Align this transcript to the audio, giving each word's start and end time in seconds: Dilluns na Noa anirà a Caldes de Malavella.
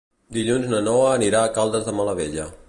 Dilluns 0.37 0.71
na 0.71 0.79
Noa 0.87 1.11
anirà 1.19 1.43
a 1.49 1.53
Caldes 1.59 1.87
de 1.91 1.95
Malavella. 2.01 2.49